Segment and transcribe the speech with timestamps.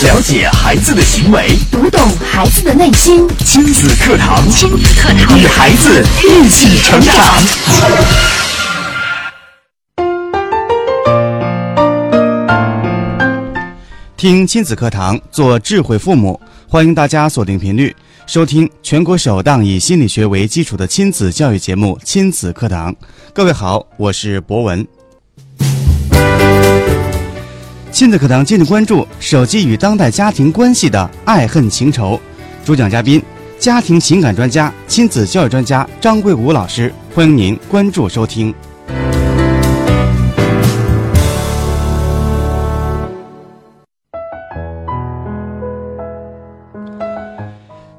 [0.00, 3.26] 了解孩子的行为，读懂孩子的内心。
[3.38, 7.14] 亲子课堂，亲子课堂，与孩子一起成长。
[14.16, 16.40] 听亲子课堂，做智慧父母。
[16.68, 17.92] 欢迎大家锁定频率，
[18.28, 22.92] 收听全国首档以心理学为基础的亲子教育节目《亲子课堂》。
[23.34, 24.86] 各位好，我是博文。
[27.90, 32.20] 亲子课堂今日关注手机与当代家庭关系的爱恨情仇，
[32.64, 33.20] 主讲嘉宾
[33.58, 38.54] 家庭情感专家、亲子教育专家张桂武老师，欢迎您关注收听。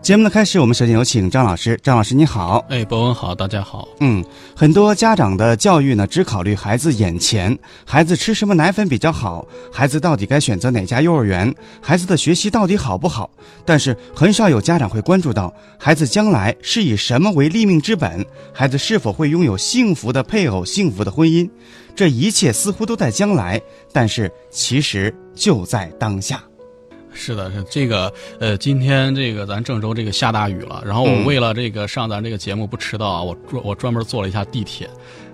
[0.09, 1.79] 节目的开始，我们首先有请张老师。
[1.83, 2.65] 张老师，你好。
[2.67, 3.87] 哎，博文好，大家好。
[3.99, 7.55] 嗯，很多家长的教育呢，只考虑孩子眼前，
[7.85, 13.29] 孩子吃什么奶粉比较好，孩子到底该选择哪家幼儿园，孩子的学习到底好不好。
[13.63, 21.47] 但是很少有家长会关注到，孩子将来是以什么为立命之本，孩子是否会拥有幸福的配偶、幸福的婚姻。
[21.95, 23.61] 这一切似乎都在将来，
[23.93, 26.41] 但是其实就在当下。
[27.19, 34.89] 是的，是这个，呃，今天这个咱郑州这个下大雨了，然后我为了这个上咱这个节目不迟到啊，我专我专门坐了一下地铁，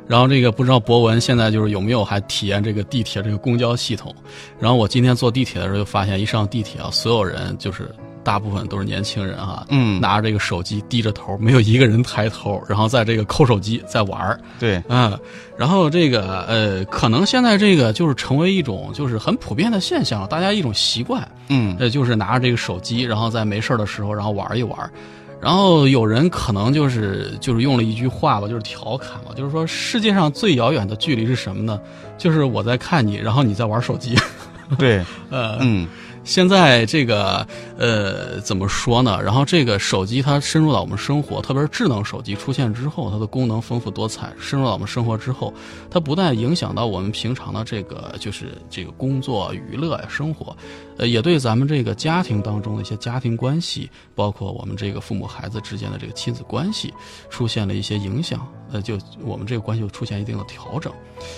[0.07, 4.13] 然后这个不知道博文现在就是有没有还体验这个地铁这个公交系统，
[4.59, 7.93] 然后我今天坐地铁的时候就发现，一上地铁啊，所有人就是
[8.25, 15.17] 大部分都是年轻人啊，嗯，拿着这个手机低着头，没有一个人抬头，然后在这个抠手机在玩儿，对，嗯，
[15.55, 21.25] 然后这个呃，可能现在这个就是成为一种就是很普遍的现象，大家一种习惯。
[21.47, 24.77] 嗯，呃，就是拿着这个手机，然后在没事的时候，然后玩一玩，
[25.39, 31.79] 然后有人可能就是就是用了一句话吧，就是调侃嘛，就是说世界上最遥远的距离是什么呢？
[32.17, 34.17] 就是我在看你，然后你在玩手机。
[34.79, 35.87] 对， 呃，嗯，
[36.25, 39.21] 现在这个呃怎么说呢？
[39.23, 45.53] 然后这个手机它深入到我们生活，特别是智能手机出现之后，它的功能丰富多彩，深入到我们生活之后，
[45.89, 50.57] 它不但影响到我们平常的这个就是这个工作、娱乐呀、生活，
[50.97, 56.91] 呃，也对咱们这个家庭当中的一些家庭关系，包括我们这个父母孩子之间的这个亲子关系，
[57.29, 58.45] 出现了一些影响。
[58.71, 60.91] 呃，就我们这个关系就出现一定的调整。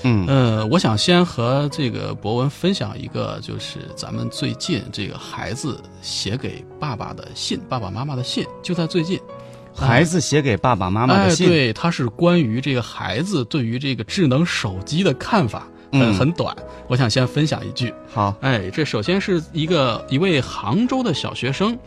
[0.03, 9.19] 嗯，呃，我想先和这个博文分享一个，就是咱们最近这个孩子写给爸爸的信，爸爸妈妈的信，就在最近。
[9.73, 16.55] 孩子写给爸爸妈妈的信，哎、对，他是关于这个孩子对于这个智能手机的看法，嗯很很短。
[16.88, 17.93] 我想先分享一句。
[18.11, 21.77] 好，哎，这首先是一个一位杭州的小学生，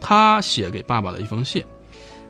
[0.00, 1.64] 他写给爸爸的一封信。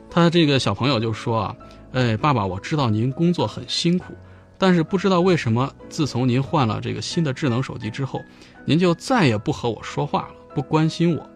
[0.09, 1.55] 他这个小朋友就说啊，
[1.91, 4.15] 哎，爸爸，我知道您工作很辛苦，
[4.57, 8.19] 但是不知道为什么，自从您换了这个新的智能手机之后，
[8.65, 11.29] 您就再也不和我说话了，不关心我。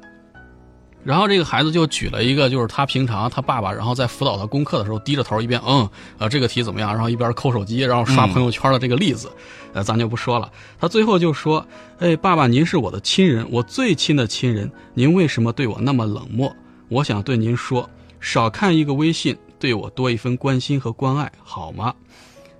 [1.03, 9.31] 然后这个孩子就举了一个，就是他平常他爸爸，然后在辅导他功课的时候低着头一边嗯呃这个题怎么样，然后一边抠手机，然后刷朋友圈的这个例子，
[9.73, 10.51] 呃咱就不说了。
[10.77, 11.65] 他最后就说，
[11.99, 16.53] 哎爸爸您是我的亲人，我最亲的亲人，您为什么对我那么冷漠？
[16.89, 17.89] 我想对您说，
[18.19, 21.94] 少看一个微信，对我多一份关心和关爱，好吗？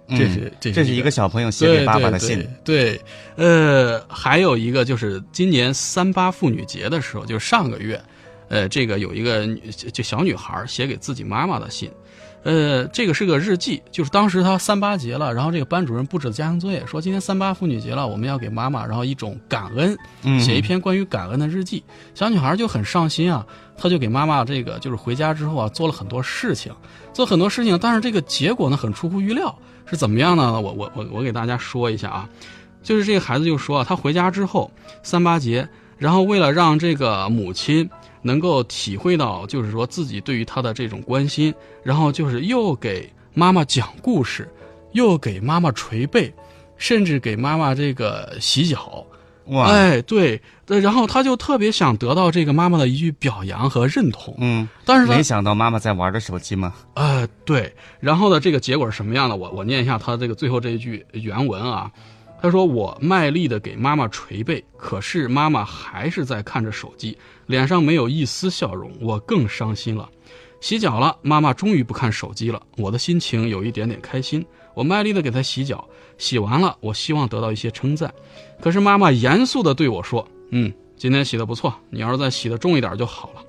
[0.09, 2.40] 这是这嗯这是一个小朋友写给爸爸的信。
[2.63, 3.01] 对，对
[3.35, 8.01] 对呃，还有一个就是今年三八妇女节的时候，就是上个月，
[8.47, 11.91] 呃，这个有一个女就小女孩写给自己妈妈的信，
[12.47, 21.84] 呃，这个是个日记，就是当时他三八节了，然后这个班主任布置的家庭作业，说今天三八妇女节了，我们要给妈妈，然后一种感恩，嗯写一篇关于感恩的日记。
[22.16, 23.46] 小女孩就很上心啊，
[23.78, 26.72] 她就给妈妈这个就是回家之后啊，做了很多事情，
[27.12, 29.53] 做很多事情，但是这个结果呢很出乎预料，
[29.85, 30.62] 是怎么样呢？
[30.62, 32.29] 我我我我给大家说一下啊，
[32.81, 34.72] 就是这个孩子就说啊，他回家之后
[35.03, 37.90] 三八节，然后为了让这个母亲
[38.27, 41.51] 能够体会到，就是说自己对于他的这种关心，
[41.81, 44.47] 然后就是又给妈妈讲故事，
[44.91, 46.31] 又给妈妈捶背，
[46.77, 49.03] 甚至给妈妈这个洗脚。
[49.45, 54.35] 哇，哎，对，对，然后他就特别想得到这个妈妈的一句表扬和认同。
[54.40, 56.73] 嗯，但是没，想到妈妈在玩着手机吗？
[56.96, 59.35] 呃，对，然后呢，这个结果是什么样的？
[59.37, 61.90] 我我念一下他这个最后这一句原文啊。
[62.40, 67.17] 他说：“我卖力的给妈妈捶背，可是妈妈还是在看着手机，
[67.47, 70.08] 脸上没有一丝笑容，我更伤心了。
[70.61, 74.46] 洗脚了，妈妈终于不看手机了，我的心情有一点点开心。
[74.73, 78.14] 我卖力的给她洗脚，洗完了，我希望得到一些称赞，
[78.61, 83.41] 可是妈妈严肃的对我说：‘嗯，今天洗的不错，你要是再洗的重一点就好了。’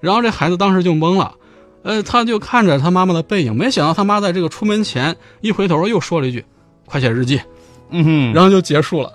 [0.00, 1.34] 然后这孩子当时就懵了。”
[1.82, 6.42] 呃，他就看着他妈妈的背影，没想到他妈在这个出门前一回头又说了一句
[6.86, 7.38] ：“快写日记。”
[7.90, 9.12] 嗯哼，然后就结束了。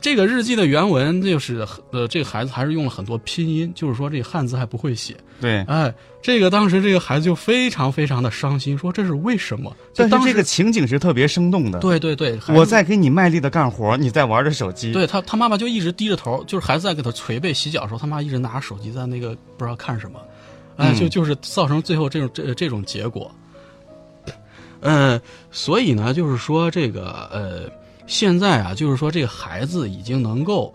[0.00, 5.16] 这个日记的原文就是呃，这个孩子还是用了很多拼音，就是说这个汉字还不会写。
[5.40, 9.74] 对，哎，这个当时这个孩子就非常非常的伤心，说这是为什么？
[9.92, 14.92] 就当时但是这个情景是特别生动的。，对对对，我在给你卖力的干活，你在玩着手机。
[14.92, 20.20] 对他他妈妈就一直低着头，就是孩子在给他捶背洗脚的时候，他妈一直拿着手机在那个不知道看什么，
[20.76, 23.30] 哎，嗯就就是造成最后这种这这种结果。
[24.80, 27.62] 呃，所以呢，就是说这个呃，
[28.08, 30.74] 现在啊，就是说这个孩子已经能够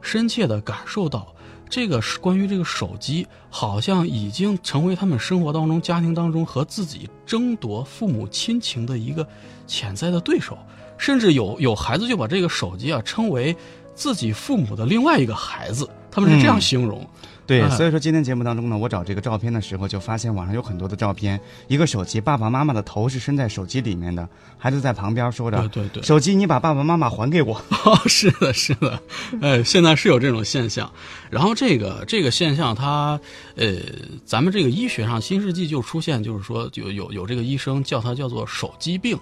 [0.00, 1.26] 深切的感受到，
[1.68, 9.26] 这个关于这个手机，好像已经成为他们生活当中、家庭当中和自己争夺父母亲情的一个
[9.66, 10.56] 潜在的对手，
[10.96, 13.54] 甚至有有孩子就把这个手机啊称为
[13.92, 17.06] 自己父母的另外一个孩子，他们是这样嗯形容。
[17.46, 27.60] 对，哎所以说今天节目当中呢，我找这个照片的时候，就发现网上有很多的照片，一个手机，爸爸妈妈的头是伸在手机里面的，孩子在旁边说着对对对：“手机，你把爸爸妈妈还给我。
[27.84, 29.02] 哦， 是的，是的，
[29.42, 30.88] 哎，现在是有这种现象。
[31.28, 33.18] 然后这个这个现象它，
[33.56, 33.78] 呃，
[34.24, 39.18] 咱们这个医学上新世纪就出现，就是说有有有这个医生叫它叫做手机病。”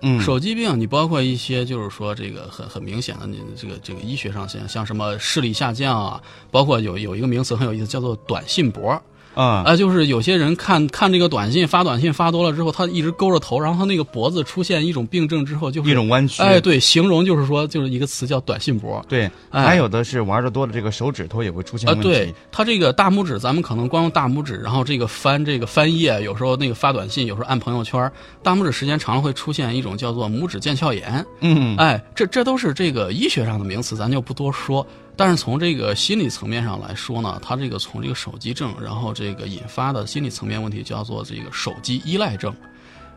[0.00, 9.00] 嗯，手机病，你包括一些就是说这个很很明显的，你这个这个医学上现象，像什么视力下降啊，包括有有一个名词很有意思，叫做短信脖。
[9.36, 16.42] 啊、啊，就是有些人看看这个短信发短信发多了之后，他一直勾着头，然后他那个脖子出现一种病症之后，就是一种弯曲。
[16.42, 19.04] 哎，对，形容就是说就是一个词叫短信脖。
[19.08, 22.08] 对，哎还有的是玩的多的这个手指头也会出现啊，问题。
[22.08, 28.10] 对，他这个大拇指，咱们可能光用大拇指，然后这个翻这个翻页，有时候那个发短信，有时候按朋友圈，
[28.42, 31.24] 大拇指时间长了会出现一种叫做拇指腱鞘炎。
[31.40, 34.86] 嗯，哎，这这都是这个医学上的名词，咱就不多说。
[35.18, 42.54] 但是从这个心理层面上来说呢，他这个从这个手机症，然后这个引发的心理层面问题叫做这个手机依赖症，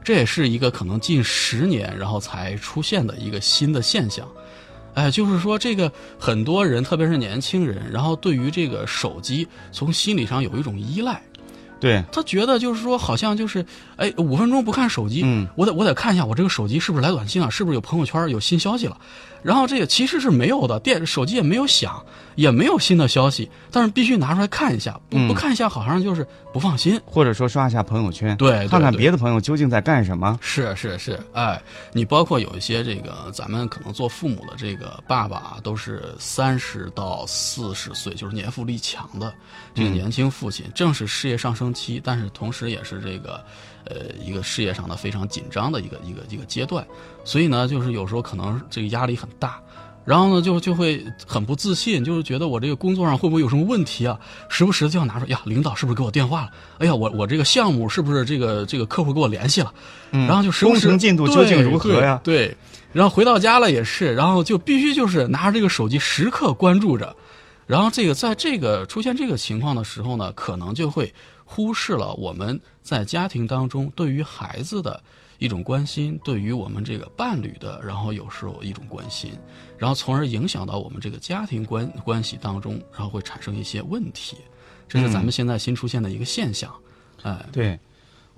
[0.02, 4.26] 这也是一个可能近十年然后才出现的一个新的现象。
[4.94, 11.22] 哎，就是说这个很多人，特别是年轻人，然后对于这个手机从心理上有一种依赖。
[11.80, 13.66] 对，他觉得就是说，好像就是，
[13.96, 18.98] 哎，五分钟不看手机，嗯，我得我得看一下我这个手机是不是来短信了，是不是有朋友圈有新消息了，
[19.42, 22.04] 然后这个其实是没有的，电手机也没有响，
[22.36, 25.28] 也没有新的消息，但是必须拿出来看一下，不嗯。
[25.30, 27.00] 不看一下好像就是不放心。
[27.06, 30.38] 或者说刷一下朋友圈，对对看看别的朋友究竟在干什么。
[30.42, 31.62] 是是是，哎，
[31.92, 39.34] 你包括有一些这个咱们可能做父母的这个爸爸都是三十到四十岁，就是年富力强的
[39.74, 43.44] 这个嗯年轻父亲，正是事业上升期，但是同时也是这个
[43.86, 46.86] 呃一个事业上的非常紧张的一个一个一个阶段，
[47.24, 49.60] 所以呢，就是有时候可能这个压力很大。
[50.10, 54.20] 然后呢，就就会很不自信，就是觉得我这个工作上会不会有什么问题啊？
[54.50, 56.50] 时不时的就要拿出呀，领导是不是给我电话了？
[56.80, 59.72] 哎呀，我我这个项目是不是这个这个客户给我联系了？
[60.10, 62.58] 嗯然后就时不时工程进度究竟如何呀对，对
[62.92, 67.16] 然后回到家了也是，然后就必须就是拿着这个手机时刻关注着，
[67.68, 71.14] 然后这个在这个出现这个情况的时候呢，可能就会
[71.46, 75.00] 忽视了我们在家庭当中对于孩子的
[75.40, 79.32] 一种关心，对于我们这个伴侣的，然后有时候一种关心，
[79.78, 84.38] 然后从而影响到我们这个家庭关关系当中，然后会产生一些问题，
[84.88, 86.72] 这是咱们现在新出现的一个现象，
[87.24, 87.44] 哎。
[87.52, 87.80] 对，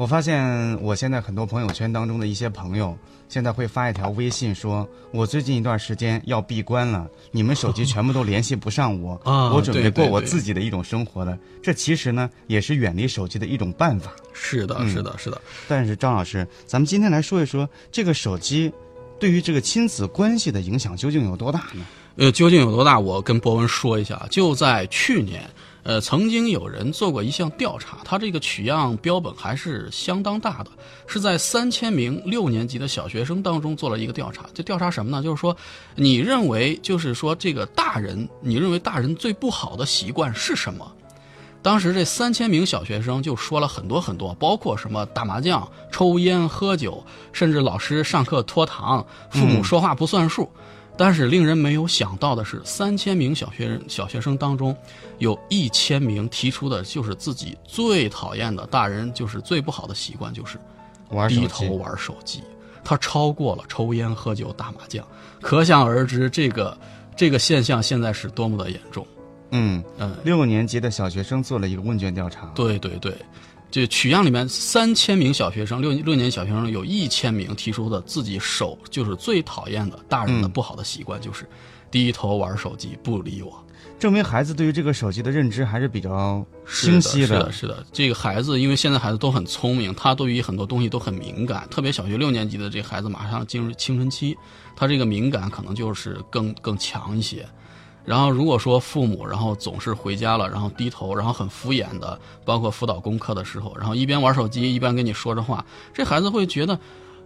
[0.02, 2.98] 我发现我现在很多朋友圈当中的一些朋友，
[3.30, 11.38] 现在会发一条微信说，我最近一段时间要闭关了，你们手机全部都联系不上我，啊我准备过我自己的一种生活了。
[11.62, 14.12] 这其实呢，也是远离手机的一种办法。
[14.34, 18.74] 是的，嗯是的，是的，但是张老师，咱们今天来说一说这个手机
[19.20, 21.86] 对于这个亲子关系的影响究竟有多大呢？
[22.16, 23.00] 呃，究竟有多大？
[23.00, 25.48] 我跟博文说一下，就在去年，
[25.84, 30.70] 呃，曾经有人做过一项调查，他这个取样标本还是相当大的，
[31.08, 34.46] 是在三千名六年级的小学生当中做了一个调查。
[34.54, 35.24] 这调查什么呢？
[35.24, 35.58] 就是说，
[35.96, 40.92] 你认为就是说这个大人，你认为大人最不好的习惯是什么？
[41.64, 50.52] 当时这三千名小学生就说了很多很多，包括什么打麻将、抽烟、喝酒，甚至老师上课拖堂，父母说话不算数。
[50.98, 54.76] 但是令人没有想到的是，三千名小学生小学生当中，
[55.18, 60.58] 有一千名提出的就是自己最讨厌的大人就是最不好的习惯就是
[61.28, 62.44] 低头玩手机，
[62.84, 65.06] 他超过了抽烟、喝酒、打麻将，
[65.42, 66.78] 可想而知这个
[67.16, 69.06] 这个现象现在是多么的严重。
[69.52, 73.14] 嗯，嗯，六年级的小学生做了一个问卷调查，对对对，
[73.72, 81.48] 这取样里面三千名小学生，六六年级小学生有一千名提出的自己手就是最讨厌的大人的嗯不好的习惯，就是
[81.90, 83.66] 低头玩手机不理我。
[83.98, 87.86] 证明孩子对于这个手机的认知还是比较清晰的是的，是的。
[87.94, 94.36] 这个孩子，因为现在孩子都很聪明，他对于很多东西都很敏感，特别小学六年级的这孩子马上进入青春期，
[94.76, 97.48] 他这个敏感可能就是更更强一些。
[98.12, 106.78] 然后如果说父母，然后总是回家了，然后低头，然后很敷衍的，包括辅导功课的时候，然后一边玩手机一边跟你说着话，这孩子会觉得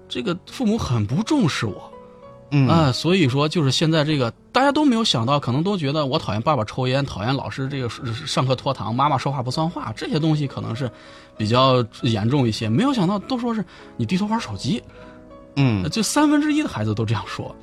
[0.07, 1.91] 这个父母很不重视我。
[2.51, 7.89] 嗯啊，所以说就是现在这个大家都没有想到，可能都觉得我讨厌爸爸抽烟，讨厌老师这个
[8.27, 10.87] 上课拖堂，妈妈说话不算话，这些东西可能是
[11.35, 12.69] 比较严重一些。
[12.69, 13.65] 没有想到都说是
[13.97, 14.83] 你低头玩手机，
[15.55, 17.53] 嗯，就三分之一的孩子都这样说，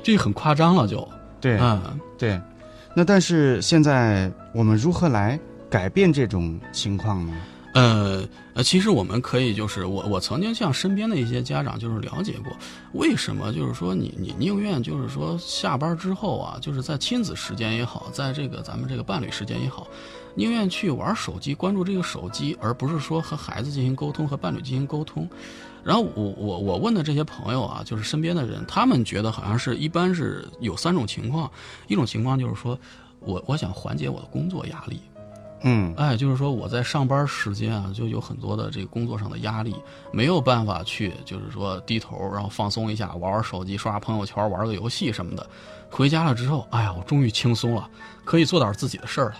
[0.00, 1.06] 这个很夸张了就。
[1.40, 1.80] 对，嗯，
[2.16, 2.40] 对。
[2.98, 5.38] 那但是现在我们如何来
[5.70, 7.32] 改变这种情况呢？
[7.74, 12.52] 呃呃，其实我们可以就是我我曾经向身边的一些家长就是了解过，
[12.94, 19.86] 为什么就是说你你宁愿就是说下班之后啊，就是在亲子时间也好，在这个咱们这个伴侣时间也好，
[20.38, 25.28] 宁愿去玩手机，关注这个手机，而不是说和孩子进行沟通，和伴侣进行沟通。
[25.82, 31.50] 然后我我我问的这些朋友啊，就是身边的人，他们觉得好像是一般是有三种情况，
[31.88, 32.78] 一种情况就是说
[33.18, 35.00] 我我想缓解我的工作压力。
[35.62, 39.74] 嗯，哎，就是说我在上班时间啊，就有很多的这个工作上的压力，
[40.12, 45.44] 没有办法去，就是说低头，然后放松一下，玩玩手机，刷刷朋友圈，玩个游戏什么的。
[45.90, 47.90] 回家了之后，哎呀，我终于轻松了，
[48.24, 49.36] 可以做点自己的事儿了。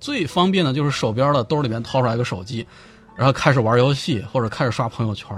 [0.00, 2.66] 最方便的就是手边的兜里面掏出来个手机，
[3.14, 5.28] 然后开始玩游戏或者开始刷朋友圈，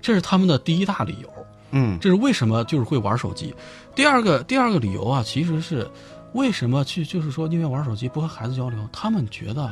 [0.00, 1.28] 这是他们的第一大理由。
[1.72, 3.52] 嗯，这是为什么就是会玩手机。
[3.94, 5.90] 第二个第二个理由啊，其实是。
[6.34, 8.88] 为什么去就是说宁愿玩手机不和孩子交流？
[8.92, 9.70] 他们觉得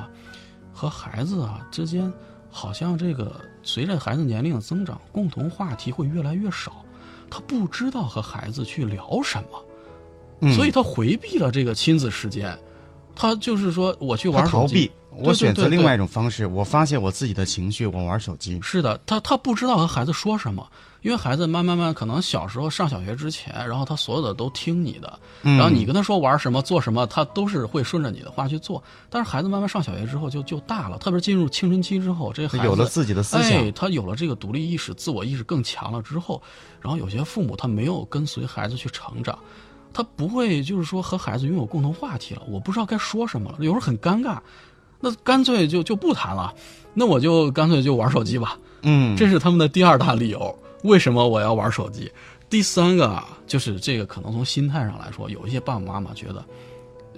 [0.73, 2.13] 和孩子啊之间
[2.53, 3.35] 好像这个
[3.65, 6.85] 随着孩子年龄的增长，共同话题会越来越少，
[7.29, 12.57] 他不知道和孩子去聊什么，所以他回避了这个亲子时间。
[13.15, 18.59] 他就是说我去玩逃避，我选择另外一种方式，我发泄我自己的情绪，我玩手机。
[18.63, 20.67] 是的，他他不知道和孩子说什么，
[21.03, 28.83] 因为孩子慢慢慢可能小时候上小学之前，然后他所有的都听你的，嗯然后你跟他说玩什么做什么，他都是会顺着你的话去做。
[29.11, 36.43] 但是孩子慢慢上小学之后就就大了，特别是进入青春期之后，这孩子有了自己的思想哎，他有了这个独立意识、自我意识更强了之后，
[36.81, 39.39] 然后有些父母他没有跟随孩子去成长。
[39.93, 44.39] 他不会就是说和孩子拥有共同话题了，我不知道该说什么了，有时候很尴尬，
[45.01, 46.55] 那干脆就就不谈了，
[46.95, 48.59] 那我就干脆就玩手机吧。
[48.83, 52.11] 嗯，这是他们的第二大理由，为什么我要玩手机？
[52.51, 56.45] 第三个啊，就是这个可能从心态上来说，有一些爸爸妈妈觉得，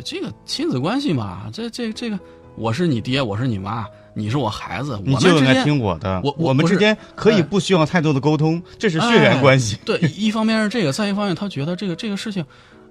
[0.05, 2.19] 这个亲子关系嘛，这这这个，
[2.57, 6.21] 我是你爹，我是你妈，你是我孩子，你就应该听我的。
[6.23, 9.77] 我我们之间可以哎不需要太多的沟通，这是血缘关系。
[9.85, 12.45] 对，一方面是这个，再一方面他觉得这个这个事情，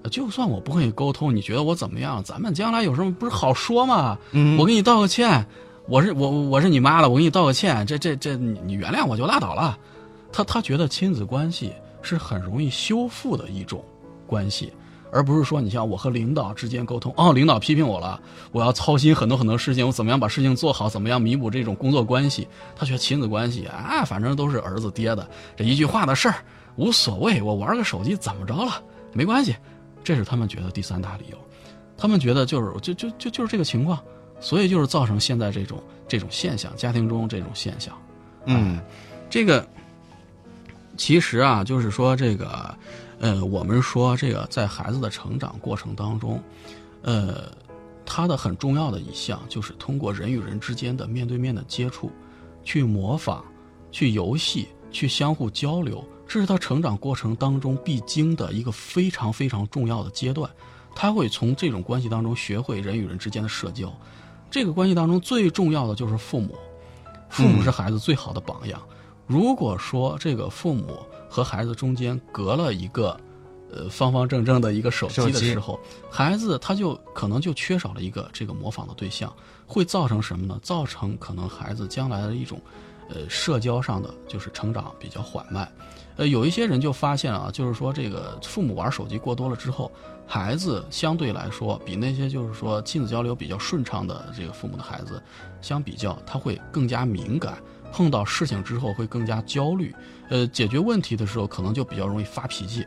[0.03, 2.21] 呃就算我不跟你沟通，你觉得我怎么样？
[2.23, 4.17] 咱们将来有什么不是好说吗？
[4.31, 5.45] 嗯我给你道个歉，
[5.87, 9.77] 我是我我是你妈了，我给你道个歉，这这这你你原谅我就拉倒了。
[10.31, 13.83] 他他觉得亲子关系是很容易修复的一种
[14.25, 14.73] 关系，
[15.13, 18.19] 而不是说你像我和领导之间沟通，哦，领导批评我了，
[18.51, 22.47] 我要操心很多很多事情，我怎么样把事情做好，怎么样弥补这种工作关系。
[22.75, 26.35] 他觉得亲子关系啊，反正都是儿子爹的，这一句话的事儿
[26.75, 28.81] 无所谓，我玩个手机怎么着了，
[29.13, 29.55] 没关系。
[30.03, 31.37] 这是他们觉得第三大理由，
[31.95, 33.97] 他们觉得就是就就就就是这个情况，
[34.39, 37.95] 所以就是造成现在这种这种现象，家庭中这种现象。
[38.45, 38.79] 嗯
[39.29, 39.65] 这个
[40.97, 42.77] 其实啊，就是说这个，
[43.23, 46.43] 呃，我们说这个在孩子的成长过程当中，
[47.03, 47.49] 呃，
[48.05, 52.11] 他的很重要的一项就是通过人与人之间的面对面的接触，
[52.65, 53.41] 去模仿、
[53.93, 60.51] 去游戏、去相互交流，这是他成长过程当中必经的一个非常非常重要的阶段。
[60.93, 63.89] 他会从这种关系当中学会人与人之间的社交。
[64.51, 66.57] 这个关系当中最重要的就是父母，
[67.29, 68.81] 父母是孩子最好的榜样。
[69.25, 70.99] 如果说这个父母
[71.33, 73.19] 和孩子中间隔了一个，
[73.71, 79.35] 呃，方方正正的一个手机的时候，孩子他就可能就缺少了一个这个模仿的对象，
[79.65, 80.59] 会造成什么呢？
[80.61, 82.61] 造成可能孩子将来的一种，
[83.09, 85.67] 呃，社交上的就是成长比较缓慢。
[86.17, 89.91] 呃，有一些人就发现啊，就是说这个父母玩手机过多了之后，
[90.27, 95.19] 孩子相对来说比那些就是说亲子交流比较顺畅的这个父母的孩子
[95.61, 97.57] 相比较，他会更加敏感，
[97.93, 99.93] 碰到事情之后会更加焦虑，
[100.29, 102.83] 呃，解决问题的时候可能就比较容易发脾气。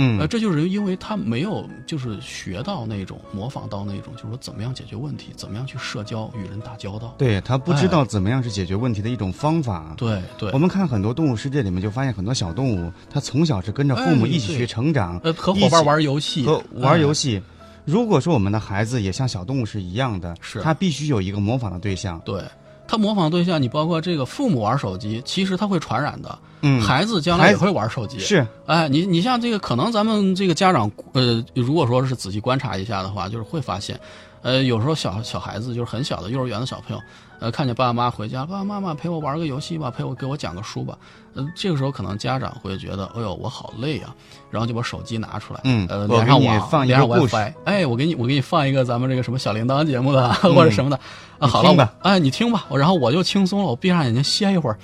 [0.00, 7.16] 嗯呃，这就是因为他没有就是学到那种模仿到那种，就是说怎么样解决问题，怎么样去社交与人打交道。
[7.18, 9.94] 对他不知道怎么样是解决问题的一种方法。
[9.96, 17.32] 对对我，们看很多动物世界里面，就发现很多小动物，它从小是跟着父母哎一起去成长，呃，和伙伴玩游戏，和玩游戏。
[17.32, 17.42] 戏。
[17.84, 22.20] 如果说我们的孩子也像小动物是一样的，是他必须有一个模仿的对象。
[22.24, 22.40] 对
[22.88, 26.38] 他模仿对象，你包括这个父母玩手机，其实他会传染的。
[26.62, 28.18] 嗯，孩子将来也会玩手机。
[28.18, 34.00] 是，哎，你你像这个，可能咱们这个家长，呃，如果说是仔细观察一下的话，就是会发现，
[34.42, 37.02] 呃，有时候小小孩子就是很小的幼儿园的小朋友，
[37.40, 40.98] 呃，看见爸爸妈妈回家，爸爸妈妈陪我玩个游戏吧，陪我给我讲个书吧，
[41.34, 44.14] 呃，这个时候可能家长会觉得，哎呦，我好累啊，
[44.50, 50.98] 然后就把手机拿出来，嗯呃，我上网，放 WiFi，哎，我给你我给你放一个咱们这个什么小铃铛节目的、 或者什么的，
[51.38, 54.78] 啊，好了，哎，你听吧，然后我就轻松了，我闭上眼睛歇一会儿。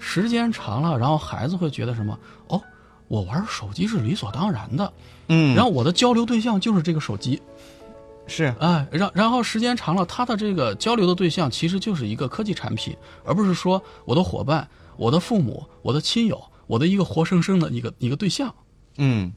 [0.00, 2.16] 时间长了，然后孩子会觉得什么？
[2.46, 2.62] 哦，
[3.08, 4.92] 我玩手机是理所当然的，
[5.26, 7.42] 嗯，然后我的交流对象就是这个手机，
[8.28, 18.54] 是啊，然然后时间长了，他的这个交流的对象其实就是一个科技产品，而不是说我的伙伴、我的父母、我的亲友、我的一个活生生的一个一个对象。
[18.98, 19.32] 嗯。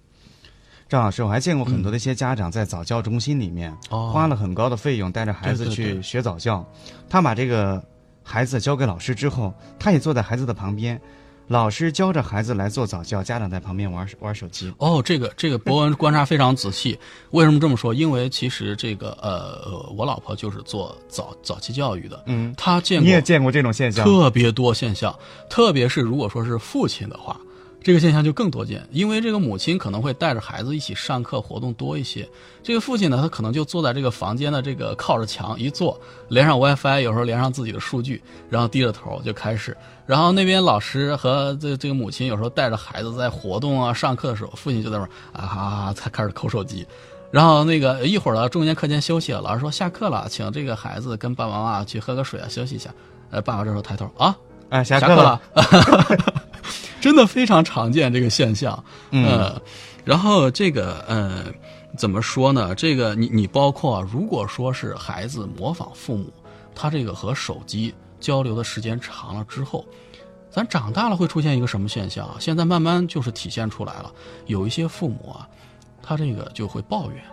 [0.89, 6.69] 张老师，我还见过很多的一些家长在早教中心里面、哦花了很高的费用带着孩子去学早教，
[7.09, 7.81] 他把这个
[8.21, 10.99] 孩子交给老师之后，他也坐在孩子的旁边，
[11.47, 14.73] 老师教着孩子来做早教，家长在旁边玩玩手机。
[14.77, 16.97] 哦，这个这个博文观察非常仔细。
[17.31, 17.93] 为什么这么说？
[17.93, 24.05] 因为其实这个呃，呃我老婆就是做早早期教育的，嗯，她见过你也见过这种现象？
[24.05, 25.13] 特别多现象，
[25.49, 27.37] 特别是如果说是父亲的话，
[27.83, 32.27] 这个现象就更多见，因为这个母亲可能会带着孩子一起上课，活动多一些。
[32.61, 38.21] 这个父亲呢，他可能就坐在这个房间的这个靠着墙一坐，连上 WiFi，有时候连上自己的数据，
[38.51, 39.75] 然后低着头就开始。
[40.05, 46.85] 然后那边老师和这这个母亲有时候带着孩子在活动啊、上课的时候，父亲就在那儿啊哈哈，才开始抠手机。
[47.31, 52.93] 然后那个一会儿了，中间课间休息了，老师说下课了，请这个孩子跟爸爸妈妈去喝个水啊，休息一下。
[53.31, 54.37] 呃，爸爸这时候抬头啊，
[54.69, 55.41] 哎，下下课了。
[57.01, 58.81] 真的非常常见这个现象。
[59.09, 59.61] 嗯呃，
[60.05, 61.45] 然后这个呃，
[61.97, 62.73] 怎么说呢？
[62.75, 66.31] 这个你你包括啊，如果说是孩子模仿父母，
[66.73, 69.83] 他这个和手机交流的时间长了之后，
[70.49, 72.37] 咱长大了会出现一个什么现象啊？
[72.39, 74.11] 现在慢慢就是体现出来了，
[74.45, 75.47] 有一些父母啊，
[76.01, 77.23] 他这个就会抱怨。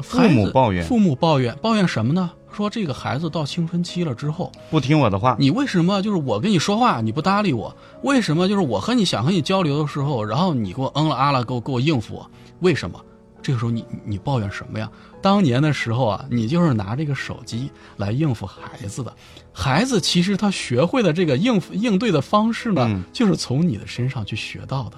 [0.00, 2.30] 父母抱怨父母抱怨，抱怨什么呢？
[2.58, 7.72] 说这个孩子到青春期了之后，不听我的话，你为什么就是我跟你说话你不搭理我？
[8.02, 12.30] 为什么就是我和你想和你交流的时候，然后你给我嗯了啊了，给我给我应付我？
[12.58, 13.00] 为什么？
[13.40, 14.90] 这个时候你你你抱怨什么呀？
[15.22, 19.14] 当年的时候啊，你就是拿这个手机来应付孩子的，
[19.52, 24.96] 孩子其实他学会的这个应付应对的方式呢，嗯就是从你的身上去学到的。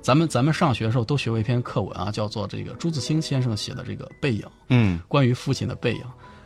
[0.00, 4.42] 咱们咱们上学的时候都学过一篇课文啊，叫做这个朱自清先生写的这个《背影》。
[4.68, 6.04] 嗯关于父亲的背影。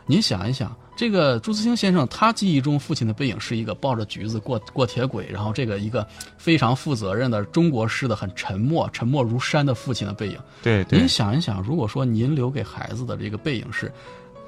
[0.09, 10.39] 您想一想，这个朱自清先生，他记忆中父亲的背影是一个抱着橘子过过铁轨，然后这个一个非常负责任的中国式的很沉默、沉默如山的父亲的背影。
[10.63, 13.91] 对对您，想一想，如果说您留给孩子的这个背影是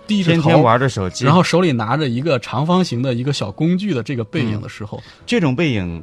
[0.08, 6.02] 低着头，天天玩着手机，然后手里拿着一个长方形的一个小工具的这个背影的时候，这种背影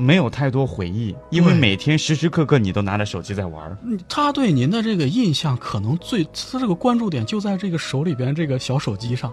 [0.00, 3.78] 没有太多回忆，因为每天时时刻刻你都拿着手机在玩。
[3.84, 9.32] 嗯他对您的这个印象可能最，他这个关注点就在这个手里边这个小手机上。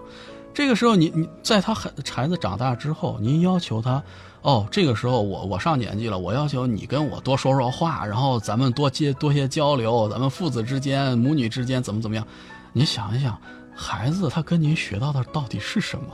[0.54, 4.02] 这个时候你，你在他孩孩子长大之后，您要求他，
[4.42, 12.26] 哦，这个时候我我上年纪了，我要求你跟我多说说话，然后咱们多接多些交流，咱们父子之间、母女之间怎么怎么样？
[12.72, 13.38] 你想一想，
[13.74, 16.06] 孩子他跟您学到的到底是什么？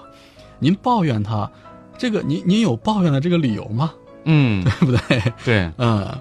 [0.58, 1.50] 您抱怨他，
[1.96, 3.94] 这个您您有抱怨的这个理由吗？
[4.24, 5.32] 嗯， 对不对？
[5.44, 6.20] 对，嗯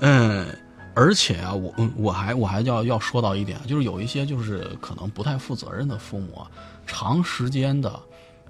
[0.00, 0.58] 嗯，
[0.94, 6.50] 而且啊，我嗯我还我还要要说到一点，就是有一些就是可能不太负责任的父母啊，
[6.86, 7.98] 长时间的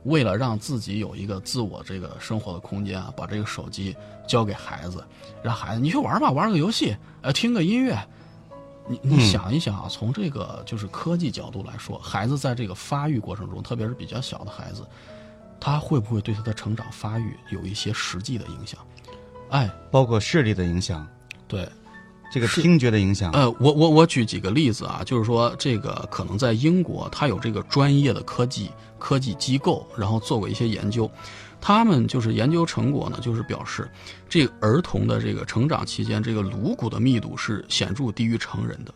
[0.04, 3.94] 为了让自己有一个自我这个生活的空间啊，把这个手机
[4.26, 5.04] 交给孩子，
[5.42, 7.96] 让孩子你去玩吧，玩个游戏，呃，听个音乐。
[8.88, 14.84] 你你嗯想一想啊，从这个就是科技角度来说，孩子在这个发育过程中，特别是比较小的孩子，
[15.64, 18.80] 他会不会对他的成长发育有一些实际的影响？
[19.50, 21.06] 哎，包括视力的影响，
[21.46, 21.68] 对，
[22.32, 23.30] 这个听觉的影响。
[23.30, 31.08] 呃，我我我举几个例子啊，就是说这个可能在英国，他有这个专业的科技科技机构，然后做过一些研究，
[31.60, 33.88] 他们就是研究成果呢，就是表示
[34.28, 38.92] 这个儿童的这个成长期间，这个颅骨的密度是显著低于成人的。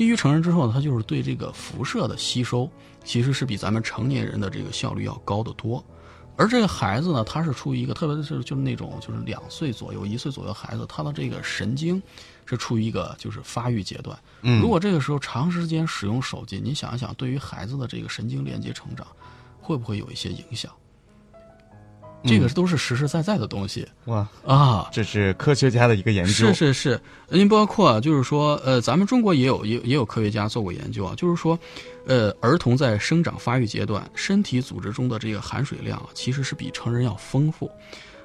[0.00, 2.66] 低于成人之后呢，它就是对这个辐射的吸收，
[3.04, 5.84] 其实是比咱们成年人的这个效率要高得多。
[6.38, 12.02] 而这个孩子呢，他是处于一个，特别是就是那种就是两岁左右、一岁左右孩子，他的这个神经
[12.46, 14.18] 是处于一个就是发育阶段。
[14.40, 19.06] 嗯如果这个时候长时间使用手机，你想一想，对于孩子的这个神经连接成长，
[19.60, 20.72] 会不会有一些影响？
[22.24, 24.88] 这个都是实实在在的东西哇，啊。
[24.92, 26.30] 这是科学家的一个研究。
[26.32, 31.58] 是是是，您包括啊，就是说，呃，咱们中国也有也也有科学家做过研究啊，就是说，
[32.06, 37.70] 呃，儿童在生长发育阶段，身体组织中的这个含水量啊，其实是比成人要丰富，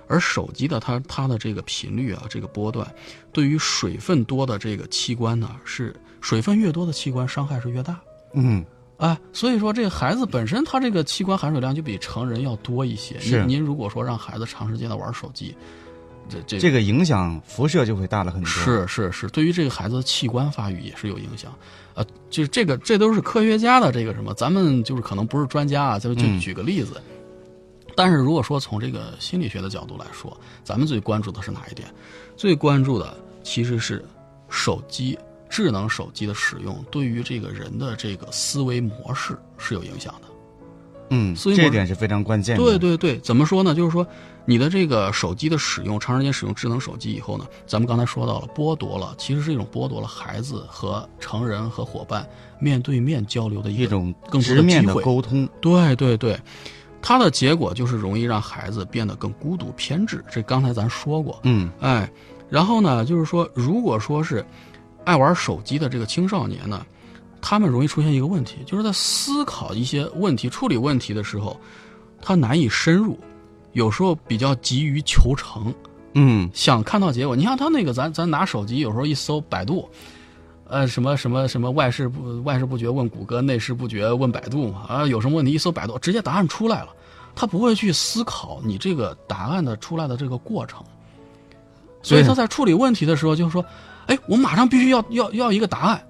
[0.07, 2.85] 而手机的它它的这个频率啊，这个波段，
[3.31, 7.99] 对于水分多的这个器官呢，是水分越多的器官伤害是越大。
[8.33, 8.65] 嗯，
[8.97, 13.19] 哎，所以说这个孩子本身他这个器官含水量就比成人要多一些。
[13.19, 15.55] 是您您如果说让孩子长时间的玩手机，
[16.29, 21.53] 这这这个影响辐射就会大了很多。，是是是，对于这个孩子的器官发育也是有影响。
[21.93, 27.01] 呃，就是这个这都是科学家的这个什么，咱们就是可能不是专家啊，就就嗯举个例子。
[27.97, 31.87] 但是如果说从这个心理学的角度来说，咱们最关注的是哪一点？
[32.35, 34.03] 最关注的其实是
[34.49, 35.17] 手机、
[35.49, 40.27] 智能手机的使用对于这个人的这个思维模式是有影响的。
[41.11, 42.63] 嗯，所以我这点是非常关键的。
[42.63, 43.75] 对对对，怎么说呢？
[43.75, 44.05] 就是说，
[44.43, 52.27] 你的这个手机的使用，长时间使用智能手机以后呢，咱们刚才说到了，剥夺了，其实是一种剥夺了孩子和成人和伙伴
[52.59, 55.03] 面对面交流的一种更多直面的机会。
[55.03, 55.47] 沟通。
[55.61, 56.35] 对对对，
[57.03, 60.25] 它的结果就是容易让孩子变得更孤独偏执。
[60.31, 62.09] 这刚才咱说过，嗯哎，
[62.49, 64.43] 然后呢，就是说，如果说是
[65.05, 66.85] 爱玩手机的这个青少年呢，
[67.41, 71.57] 他们容易出现一个问题，就是在思考一些问题、处理问题的时候，
[72.21, 73.17] 他难以深入，
[73.73, 75.73] 有时候比较急于求成，
[76.13, 77.35] 嗯，想看到结果。
[77.35, 79.87] 你像他那个，咱咱拿手机有时候一搜百度，
[80.67, 86.89] 呃，什么什么什么外事不外事不决问谷歌，内事不决问百度嘛，啊，有什么问题一搜百度，直接答案出来了，
[87.35, 90.83] 他不会去思考你这个答案的出来的这个过程，
[92.01, 93.63] 所以他在处理问题的时候就是说，
[94.07, 96.07] 哎，我马上必须要要要一个答案，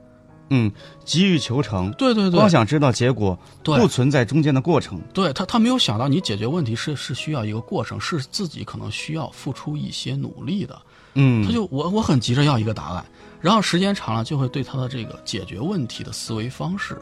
[0.50, 0.72] 嗯，
[1.04, 5.02] 急于求成，对对对光，想知道结果，对不存在中间的过程。
[5.14, 10.80] 对他，他没有想到你解决问题是是需要一个过程，是自己可能需要付出一些努力的。
[11.16, 13.06] 嗯，他就我我很急着要一个答案，
[13.40, 17.02] 然后时间长了就会对他的这个解决问题的思维方式，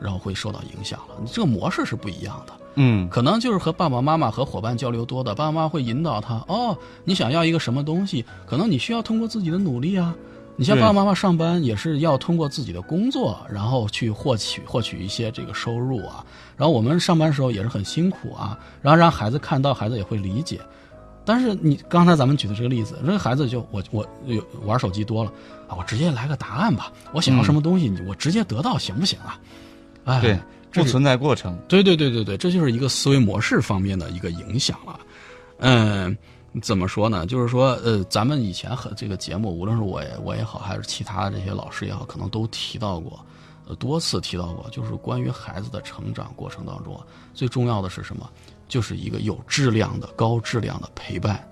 [0.00, 1.14] 然后会受到影响了。
[1.20, 10.14] 你这个模式是不一样的，嗯可能就是和爸爸妈妈和伙伴交流多的，爸爸妈妈会引导他哦，你想要一个什么东西，可能你需要通过自己的努力啊。
[10.58, 16.24] 你像爸爸妈妈上班也是要通过自己的工作，然后去获取获取一些这个收入啊。
[16.56, 20.58] 然后我们上班时候也是很辛苦啊，然后让孩子看到，孩子也会理解。
[21.26, 25.30] 但是你刚才咱们举的这个例子，这个孩子就我我有玩手机多了
[25.68, 29.38] 啊，我直接来个答案吧，我想要什么东西，我直接得到行不行啊？
[30.04, 30.38] 哎，对，
[30.72, 31.58] 不存在过程。
[31.68, 35.00] 对对对对对，这就是一个思维模式方面的一个影响了。
[35.58, 36.16] 嗯，
[36.62, 37.24] 怎么说呢？
[37.26, 43.18] 就是说，呃，咱们以前和这个节目，无论是我也我也好，还是其他这些老师也好，可能都提到过，
[43.66, 47.00] 呃，多次提到过，就是关于孩子的成长过程当中，
[47.32, 48.28] 最重要的是什么？
[48.68, 51.46] 就是一个有质量的、高质量的陪伴。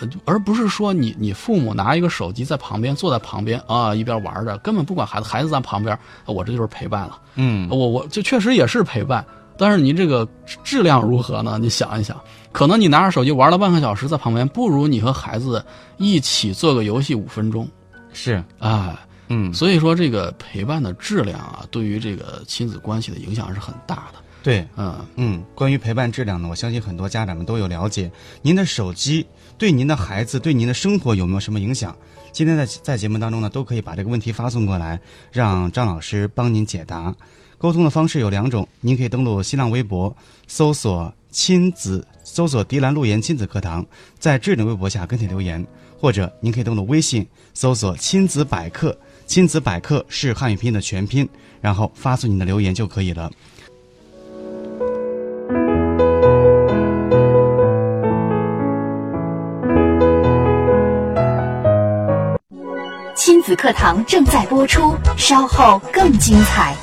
[0.00, 7.18] 呃，而不是说你你父母拿一个手机在旁边坐在旁边啊一边玩着，根本不管孩子，孩子在旁边，我这就是陪伴了。
[7.34, 9.24] 嗯我我这确实也是陪伴，
[9.56, 10.26] 但是您这个
[10.64, 11.58] 质量如何呢？
[11.60, 12.20] 你想一想，
[12.52, 15.64] 可能你拿着手机玩了半个小时在旁边，不如你和孩子
[15.98, 17.68] 一起做个游戏五分钟
[18.12, 19.00] 是，啊。
[19.28, 24.18] 嗯，所以说，这个陪伴的质量啊，对于这个亲子关系的影响是很大的。
[24.42, 28.12] 对，嗯，嗯，关于陪伴质量呢，我相信很多家长们都有了解。
[28.42, 29.26] 您的手机
[29.58, 31.96] 对您的孩子、对您的生活有没有什么影响？
[32.32, 37.14] 今天在在节目当中呢，都可以把这个问题发送过来，让张老师帮您解答。
[37.58, 40.16] 沟通的方式有两种，您可以登录新浪微博，
[40.48, 43.86] 搜索“亲子”，搜索“迪兰路言亲子课堂”，
[44.18, 45.64] 在智能微博下跟帖留言，
[45.96, 48.96] 或者您可以登录微信，搜索“亲子百科”，
[49.28, 51.28] 亲子百科是汉语拼音的全拼，
[51.60, 53.30] 然后发送您的留言就可以了。
[63.52, 66.74] 子课堂正在播出，稍后更精彩。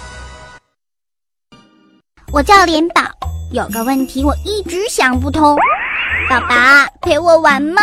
[2.32, 3.02] 我叫莲宝，
[3.52, 5.58] 有个问题我一直想不通。
[6.30, 7.82] 爸爸陪我玩嘛？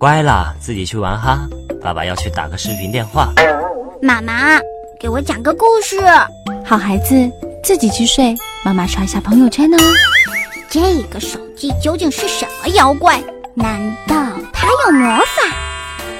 [0.00, 1.46] 乖啦，自己去玩哈。
[1.80, 3.32] 爸爸要去打个视频电话。
[4.02, 4.58] 妈妈，
[4.98, 6.00] 给我讲个故事。
[6.66, 7.14] 好孩子，
[7.62, 9.78] 自己去睡，妈妈刷一下朋友圈哦。
[10.68, 13.22] 这个手机究竟是什么妖怪？
[13.54, 14.16] 难道
[14.52, 15.61] 它有魔法？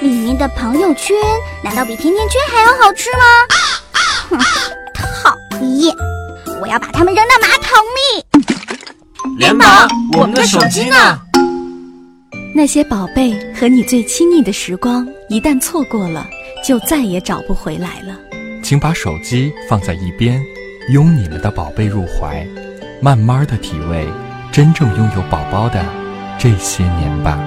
[0.03, 1.15] 里面的朋友圈
[1.63, 3.23] 难道比甜甜圈还要好吃吗？
[4.29, 4.37] 哼，
[4.93, 5.95] 讨厌！
[6.61, 9.37] 我要把它们扔到马桶里。
[9.37, 9.65] 连宝，
[10.17, 11.17] 我们的手机呢？
[12.53, 16.27] 那些宝贝和你最亲密的时光，一旦错过了，
[16.65, 18.19] 就再也找不回来了。
[18.61, 20.43] 请把手机放在一边，
[20.91, 22.45] 拥你们的宝贝入怀，
[23.01, 24.05] 慢慢的体味
[24.51, 25.81] 真正拥有宝宝的
[26.37, 27.39] 这些年吧。